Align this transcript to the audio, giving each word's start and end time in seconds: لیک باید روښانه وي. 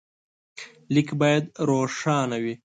لیک 0.93 1.09
باید 1.21 1.43
روښانه 1.69 2.37
وي. 2.43 2.53